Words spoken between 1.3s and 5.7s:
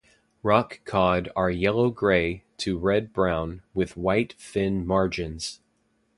are yellow-grey to red-brown with white fin margins.